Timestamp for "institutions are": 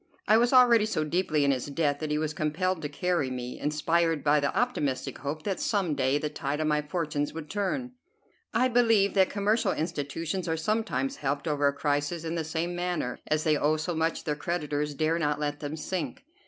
9.73-10.57